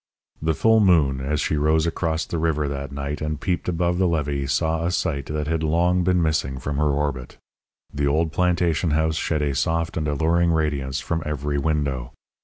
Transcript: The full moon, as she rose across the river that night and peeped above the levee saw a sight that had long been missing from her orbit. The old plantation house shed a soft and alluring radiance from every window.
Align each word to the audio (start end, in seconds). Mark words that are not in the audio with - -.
The 0.41 0.55
full 0.55 0.79
moon, 0.79 1.21
as 1.23 1.39
she 1.41 1.57
rose 1.57 1.85
across 1.85 2.25
the 2.25 2.39
river 2.39 2.67
that 2.67 2.91
night 2.91 3.21
and 3.21 3.39
peeped 3.39 3.69
above 3.69 3.99
the 3.99 4.07
levee 4.07 4.47
saw 4.47 4.83
a 4.83 4.89
sight 4.89 5.27
that 5.27 5.45
had 5.45 5.61
long 5.61 6.03
been 6.03 6.23
missing 6.23 6.57
from 6.57 6.77
her 6.77 6.89
orbit. 6.89 7.37
The 7.93 8.07
old 8.07 8.31
plantation 8.31 8.89
house 8.97 9.15
shed 9.15 9.43
a 9.43 9.53
soft 9.53 9.97
and 9.97 10.07
alluring 10.07 10.53
radiance 10.53 11.01
from 11.01 11.21
every 11.23 11.59
window. 11.59 12.13